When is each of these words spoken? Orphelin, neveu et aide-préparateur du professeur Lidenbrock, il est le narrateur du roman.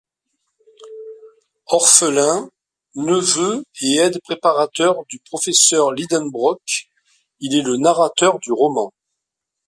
Orphelin, 1.67 2.49
neveu 2.95 3.63
et 3.83 3.97
aide-préparateur 3.97 4.95
du 5.07 5.19
professeur 5.19 5.91
Lidenbrock, 5.91 6.89
il 7.39 7.53
est 7.53 7.61
le 7.61 7.77
narrateur 7.77 8.39
du 8.39 8.51
roman. 8.51 8.91